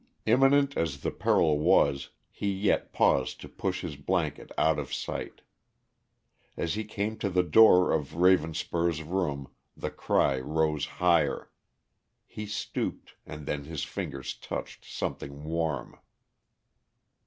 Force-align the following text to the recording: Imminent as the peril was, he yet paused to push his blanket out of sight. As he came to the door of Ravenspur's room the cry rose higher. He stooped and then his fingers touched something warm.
Imminent 0.25 0.75
as 0.75 1.01
the 1.01 1.11
peril 1.11 1.59
was, 1.59 2.09
he 2.31 2.51
yet 2.51 2.91
paused 2.91 3.39
to 3.39 3.47
push 3.47 3.81
his 3.81 3.97
blanket 3.97 4.51
out 4.57 4.79
of 4.79 4.91
sight. 4.91 5.41
As 6.57 6.73
he 6.73 6.83
came 6.85 7.19
to 7.19 7.29
the 7.29 7.43
door 7.43 7.93
of 7.93 8.15
Ravenspur's 8.15 9.03
room 9.03 9.51
the 9.77 9.91
cry 9.91 10.39
rose 10.39 10.85
higher. 10.97 11.51
He 12.25 12.47
stooped 12.47 13.13
and 13.27 13.45
then 13.45 13.65
his 13.65 13.83
fingers 13.83 14.33
touched 14.33 14.85
something 14.85 15.43
warm. 15.43 15.99